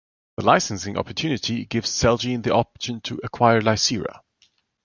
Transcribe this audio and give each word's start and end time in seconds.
The 0.37 0.43
licensing 0.43 0.97
opportunity 0.97 1.63
gives 1.65 1.91
Celgene 1.91 2.41
the 2.41 2.55
option 2.55 3.01
to 3.01 3.19
acquire 3.23 3.61
Lycera. 3.61 4.23